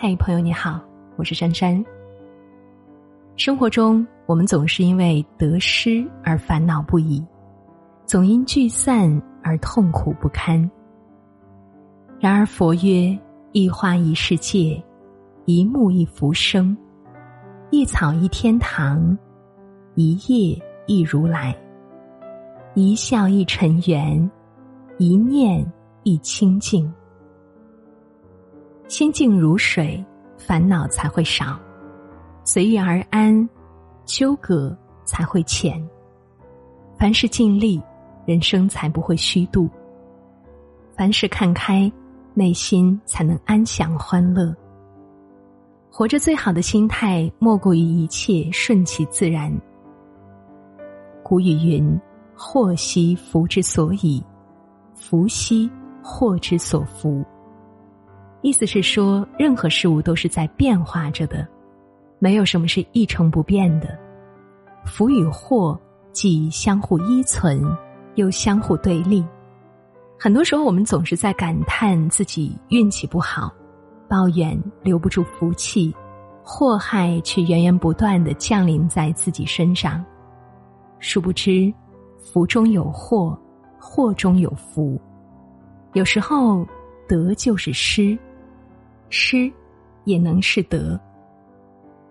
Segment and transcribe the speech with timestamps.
[0.00, 0.80] 嗨，朋友你好，
[1.16, 1.84] 我是珊珊。
[3.34, 7.20] 生活中，我们总是因为得失而烦恼不已，
[8.06, 10.70] 总因聚散而痛苦不堪。
[12.20, 13.18] 然而佛曰：
[13.50, 14.80] 一花一世界，
[15.46, 16.76] 一木一浮生，
[17.70, 19.18] 一草一天堂，
[19.96, 21.52] 一叶一如来，
[22.74, 24.30] 一笑一尘缘，
[24.98, 25.66] 一念
[26.04, 26.88] 一清净。
[28.88, 30.04] 心静如水，
[30.36, 31.58] 烦恼才会少；
[32.42, 33.48] 随遇而安，
[34.04, 35.80] 纠葛才会浅。
[36.98, 37.80] 凡事尽力，
[38.26, 39.68] 人生才不会虚度；
[40.96, 41.90] 凡事看开。
[42.34, 44.54] 内心才能安详欢乐。
[45.90, 49.52] 活着最好的心态，莫过于一切顺其自然。
[51.24, 52.00] 古语云
[52.38, 54.22] ：“祸兮福之所以，
[54.94, 55.68] 福兮
[56.00, 57.24] 祸之所伏。”
[58.40, 61.46] 意思是说，任何事物都是在变化着的，
[62.18, 63.98] 没有什么是一成不变的。
[64.84, 65.78] 福与祸
[66.12, 67.62] 既相互依存，
[68.14, 69.24] 又相互对立。
[70.18, 73.52] 很多时候，我们总是在感叹自己运气不好，
[74.08, 75.94] 抱怨留不住福气，
[76.42, 80.04] 祸害却源源不断的降临在自己身上。
[81.00, 81.72] 殊不知，
[82.18, 83.38] 福中有祸，
[83.78, 85.00] 祸中有福。
[85.92, 86.66] 有时候，
[87.06, 88.18] 得就是失，
[89.10, 89.50] 失
[90.04, 90.98] 也能是得。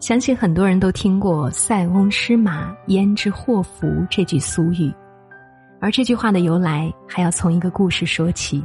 [0.00, 4.92] 相信很多人都听过“塞翁失马，焉知祸福”这句俗语。
[5.80, 8.64] 而这句话的由来，还要从一个故事说起。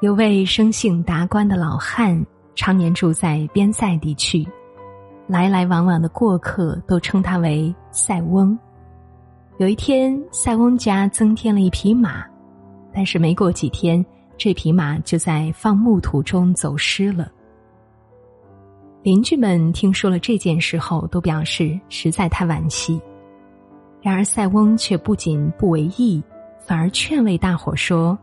[0.00, 4.46] 有位生性达观的老汉，常年住在边塞地区，
[5.26, 8.58] 来来往往的过客都称他为塞翁。
[9.58, 12.24] 有一天，塞翁家增添了一匹马，
[12.92, 14.04] 但是没过几天，
[14.44, 17.30] 这匹马就在放牧途中走失了。
[19.00, 23.00] 邻居们听说了这件事后，都表示实在太惋惜。
[24.00, 26.20] 然而，塞翁却不仅不为意，
[26.58, 28.18] 反而劝慰大伙说：“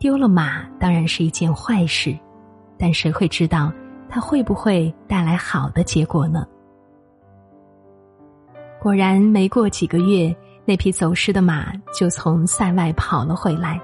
[0.00, 2.18] 丢了马当然是一件坏事，
[2.78, 3.70] 但谁会知道
[4.08, 6.46] 它会不会带来好的结果呢？”
[8.80, 10.34] 果然，没过几个月，
[10.64, 13.78] 那匹走失的马就从塞外跑了回来，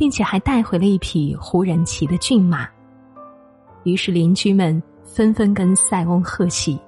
[0.00, 2.66] 并且还带回了一匹胡人骑的骏马。
[3.82, 6.80] 于是，邻居们纷纷跟塞翁贺喜。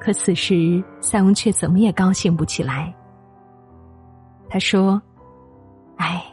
[0.00, 2.90] 可此时，塞翁却怎么也高兴不起来。
[4.48, 4.98] 他说
[6.00, 6.24] ：“哎，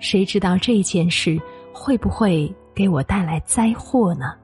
[0.00, 1.40] 谁知道这件事
[1.72, 4.34] 会不会给我带来灾祸呢？”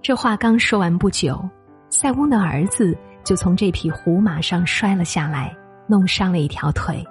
[0.00, 1.42] 这话刚说完不久，
[1.90, 5.52] 塞翁的儿子就从这匹胡马上摔了下来，
[5.88, 7.04] 弄伤了一条腿。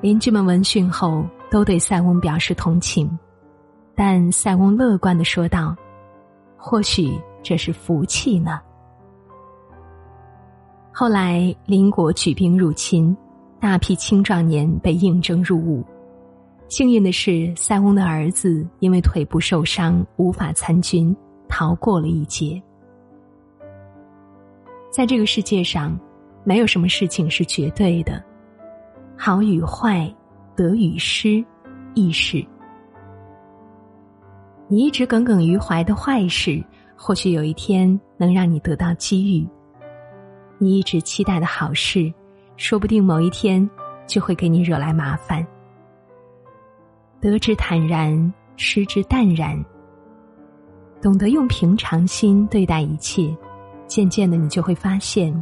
[0.00, 3.18] 邻居们闻讯后，都对塞翁表示同情，
[3.94, 5.76] 但塞翁乐观的说道
[6.56, 8.60] ：“或许。”这是福气呢。
[10.92, 13.16] 后来邻国举兵入侵，
[13.60, 15.84] 大批青壮年被应征入伍。
[16.68, 21.16] 幸运的是，塞翁的儿子因为腿部受伤无法参军，
[21.48, 22.60] 逃过了一劫。
[24.90, 25.98] 在这个世界上，
[26.42, 28.22] 没有什么事情是绝对的，
[29.18, 30.08] 好与坏，
[30.54, 31.44] 得与失，
[31.94, 32.46] 亦是。
[34.68, 36.64] 你一直耿耿于怀的坏事。
[37.00, 39.48] 或许有一天能让你得到机遇，
[40.58, 42.12] 你一直期待的好事，
[42.56, 43.68] 说不定某一天
[44.04, 45.46] 就会给你惹来麻烦。
[47.20, 49.64] 得之坦然，失之淡然。
[51.00, 53.32] 懂得用平常心对待一切，
[53.86, 55.32] 渐渐的你就会发现，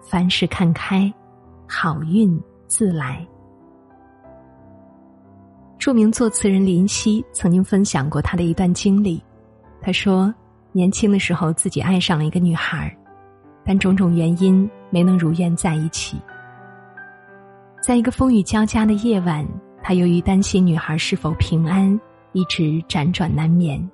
[0.00, 1.12] 凡事看开，
[1.66, 2.40] 好运
[2.70, 3.26] 自来。
[5.76, 9.22] 著名作词人林夕曾经分享过他的一段经历，
[9.82, 10.32] 他说。
[10.72, 12.96] 年轻的时候，自己爱上了一个女孩，
[13.64, 16.16] 但种种原因没能如愿在一起。
[17.82, 19.44] 在一个风雨交加的夜晚，
[19.82, 22.00] 他由于担心女孩是否平安，
[22.30, 23.84] 一直辗转难眠。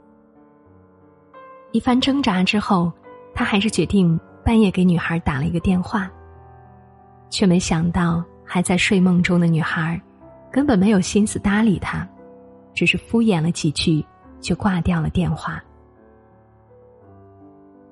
[1.73, 2.93] 一番挣扎之后，
[3.34, 6.11] 他还是决定半夜给女孩打了一个电话，
[7.31, 10.00] 却没想到还在睡梦中的女孩，
[10.50, 12.08] 根本没有心思搭理他，
[12.72, 14.02] 只是敷衍了几句
[14.40, 15.62] 就挂掉了电话。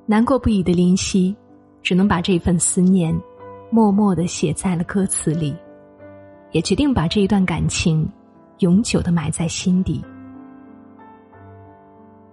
[0.06, 1.34] 难过不已的林夕，
[1.82, 3.14] 只能把这份思念，
[3.70, 5.56] 默默的写在了歌词里，
[6.52, 8.08] 也决定把这一段感情，
[8.58, 10.04] 永久的埋在心底。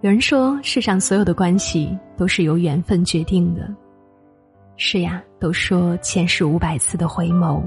[0.02, 3.68] 有人说，世上所有的关系都是由缘分决定的。
[4.76, 7.62] 是呀，都说前世五百次的回眸，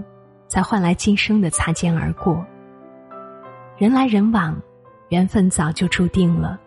[0.48, 2.46] 才换来今生的擦肩而过。
[3.78, 4.56] 人来人往，
[5.10, 6.60] 缘分早就注定了，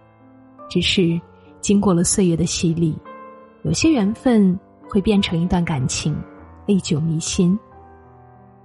[0.68, 1.20] 只是
[1.60, 2.96] 经过了岁月的洗礼，
[3.62, 4.58] 有些缘分
[4.88, 6.16] 会变成一段感情，
[6.66, 7.58] 历久弥新；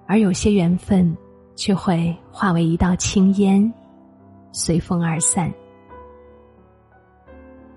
[0.07, 1.15] 而有些缘分
[1.55, 3.73] 却会化为一道青烟，
[4.51, 5.51] 随风而散。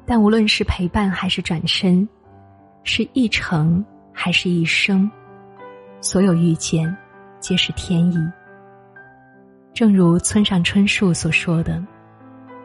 [0.05, 2.09] 但无论是陪伴还是转身，
[2.83, 5.11] 是一程还是一生，
[6.00, 6.97] 所有遇见，
[7.41, 8.19] 皆是天意。
[9.73, 11.83] 正如村上春树所说的：“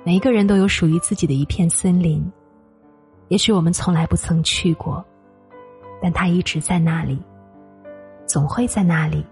[0.05, 2.25] 每一个人都有属于自己的一片森林，
[3.27, 5.03] 也许我们从来不曾去过，
[6.01, 7.21] 但它一直在那里，
[8.25, 9.25] 总会在那里。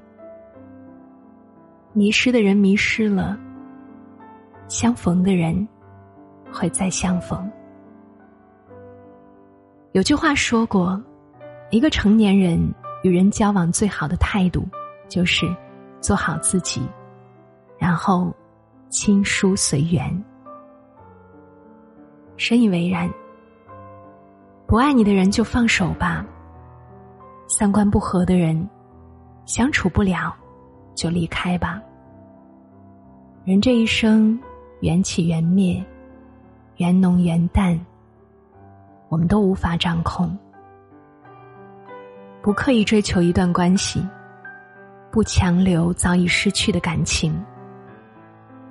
[1.94, 3.40] 迷失的人迷失了，
[4.68, 5.68] 相逢的人
[6.52, 7.50] 会再相逢。”
[9.94, 11.02] 有句话说过，
[11.72, 12.62] 一个成年人
[13.04, 14.68] 与人交往最好的态度，
[15.10, 15.46] 就是
[16.00, 16.82] 做好自己。
[17.78, 18.34] 然后，
[18.90, 20.24] 亲疏随缘。
[22.38, 23.12] 深以为然。
[24.66, 26.26] 不爱你的人就放手吧。
[27.48, 28.70] 三观不合的人，
[29.46, 30.32] 相处不了，
[30.94, 31.82] 就离开吧。
[33.46, 34.40] 人这一生，
[34.82, 35.84] 缘起缘灭，
[36.78, 37.80] 缘浓缘淡，
[39.08, 40.38] 我们都无法掌控。
[42.44, 44.06] 不刻意追求一段关系，
[45.12, 47.34] 不强留早已失去的感情。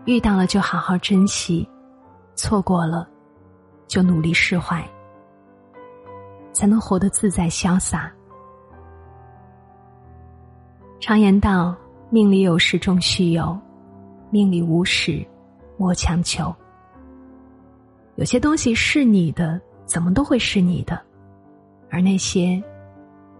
[0.05, 1.69] 遇到了就好好珍惜，
[2.35, 3.08] 错过了
[3.87, 4.82] 就努力释怀，
[6.52, 8.11] 才能活得自在潇洒。
[11.00, 11.76] 常言道
[12.11, 13.58] ：“命里有时终须有，
[14.31, 15.25] 命里无时
[15.76, 16.55] 莫强求。”
[18.17, 20.96] 有些东西是你的，怎么都会是你的；
[21.91, 22.62] 而那些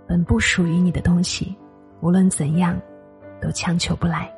[0.07, 1.57] 本不属于你的东西，
[2.01, 2.81] 无论怎样，
[3.41, 4.31] 都强求不来。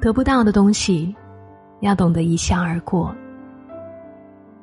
[0.00, 1.14] 得不到的东西，
[1.80, 3.12] 要懂得一笑而过；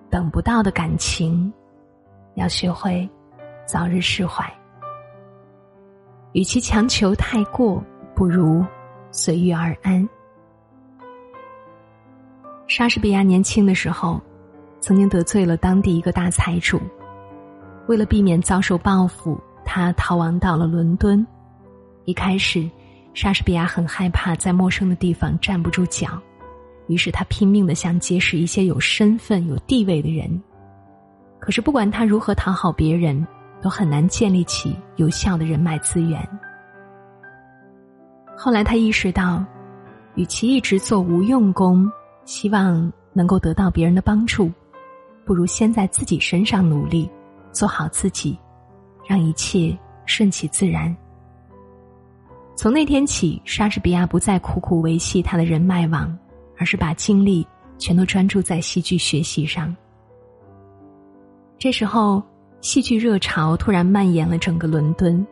[0.09, 1.51] 等不到的感情，
[2.35, 3.07] 要学会
[3.65, 4.45] 早日释怀。
[6.31, 7.83] 与其强求太过，
[8.15, 8.65] 不如
[9.11, 10.07] 随遇而安。
[12.67, 14.19] 莎士比亚年轻的时候，
[14.79, 16.79] 曾经得罪了当地一个大财主，
[17.88, 21.25] 为了避免遭受报复，他逃亡到了伦敦。
[22.06, 22.69] 一开始。
[23.13, 26.21] 莎士比亚很害怕在陌生的地方站不住脚，
[26.88, 30.29] 于是他拼命的想结识一些有身份、有地位的人。
[31.39, 33.25] 可是不管他如何讨好别人，
[33.62, 36.27] 都很难建立起有效的人脉资源。
[38.35, 39.41] 后来他意识到，
[40.15, 41.89] 与其一直做无用功，
[42.25, 44.51] 希望能够得到别人的帮助，
[45.23, 47.09] 不如先在自己身上努力，
[47.53, 48.38] 做好自己，
[49.05, 50.95] 让一切顺其自然。
[52.55, 56.17] 从那天起，莎士比亚不再苦苦维系他的人脉网，
[56.57, 57.45] 而是把精力
[57.77, 59.75] 全都专注在戏剧学习上。
[61.57, 62.23] 这时候，
[62.61, 65.25] 戏剧热潮突然蔓延了整个伦敦，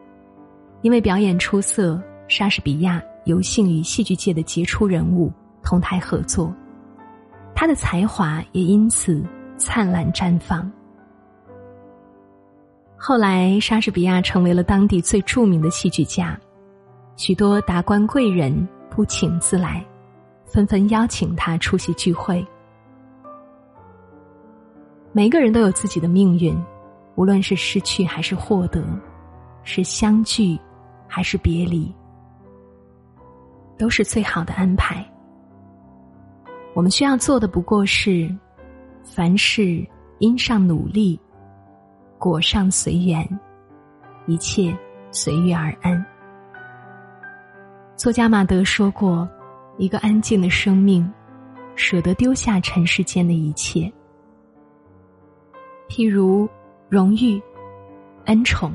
[0.82, 5.32] 因为表演出色，莎士比亚有幸与戏剧界的杰出人物
[5.64, 6.54] 同台合作，
[7.56, 9.24] 他的才华也因此
[9.58, 10.70] 灿烂绽放。
[13.06, 16.40] 后来，莎士比亚成为了当地最著名的戏剧家。
[17.18, 19.86] 许多达官贵人不请自来，
[20.46, 22.48] 纷纷邀请他出席聚会。
[25.12, 26.58] 每个人都有自己的命运，
[27.16, 28.82] 无论是失去还是获得，
[29.66, 30.58] 是相聚
[31.06, 31.94] 还是别离，
[33.78, 35.06] 都是最好的安排。
[36.74, 38.34] 我们需要做的不过是，
[39.04, 39.86] 凡事
[40.20, 41.20] 因上努力，
[42.24, 43.28] 果上随缘，
[44.28, 44.74] 一切
[45.12, 46.06] 随遇而安。
[47.98, 49.28] 作家马德说过
[49.78, 51.06] ：“一个安静的生命，
[51.76, 53.92] 舍得丢下尘世间的一切，
[55.90, 56.48] 譬如
[56.88, 57.44] 荣誉、
[58.24, 58.74] 恩宠、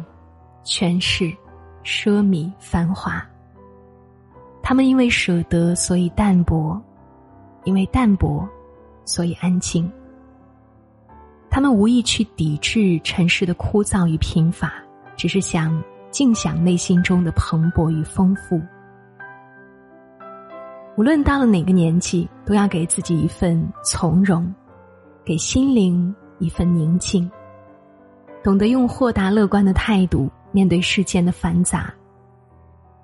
[0.62, 1.34] 权势、
[1.82, 3.26] 奢靡、繁华。
[4.62, 6.78] 他们因为舍得，所以淡泊；
[7.64, 8.46] 因为淡泊，
[9.06, 9.90] 所以安静。
[11.58, 14.74] 他们无意去抵制尘世的枯燥与贫乏，
[15.16, 18.62] 只是想尽享内心中的蓬勃与丰富。”
[20.96, 24.54] 无论到了哪个年纪，都要给自己一份从容，
[25.24, 27.28] 给心灵一份宁静。
[28.40, 31.92] 懂得用豁达乐观的态度面对世间的繁杂，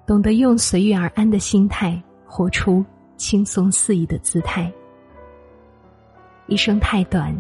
[0.07, 2.85] 懂得用随遇而安的心态活出
[3.17, 4.73] 轻松肆意的姿态。
[6.47, 7.35] 一生太短，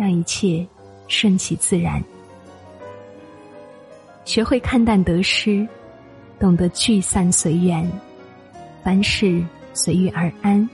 [0.00, 0.66] 让一切
[1.08, 2.02] 顺其自然。
[4.24, 5.68] 学会看淡得失，
[6.38, 7.86] 懂得聚散随缘。
[8.82, 10.66] 凡事随遇而安，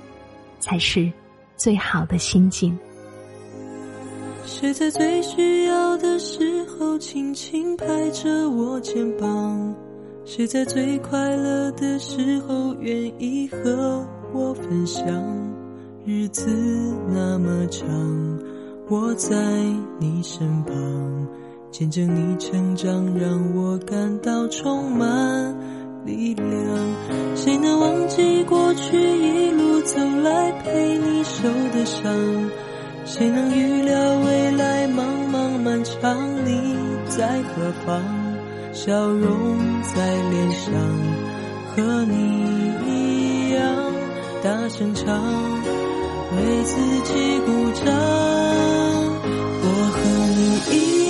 [0.61, 1.11] 才是
[1.57, 2.79] 最好的心境。
[4.45, 9.75] 谁在最需要的时候轻轻拍着我肩膀？
[10.25, 15.05] 谁在最快乐的时候愿意和我分享？
[16.05, 16.49] 日子
[17.09, 18.36] 那么长，
[18.89, 19.37] 我在
[19.99, 20.75] 你身旁，
[21.73, 25.53] 见证你成长，让我感到充满
[26.05, 26.47] 力量。
[27.35, 32.05] 谁能忘记过去一路走来陪你受的伤？
[33.05, 35.03] 谁能预料未来茫
[35.33, 36.77] 茫漫长，你
[37.09, 38.01] 在何方？
[38.73, 40.73] 笑容在脸上，
[41.75, 43.63] 和你一样
[44.45, 45.21] 大声唱，
[46.37, 47.51] 为自己鼓
[47.85, 48.76] 掌。
[50.69, 51.06] 我和你一